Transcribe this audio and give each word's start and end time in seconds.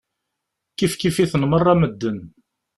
Kifkif-iten 0.77 1.43
meṛṛa 1.49 1.73
medden. 1.81 2.19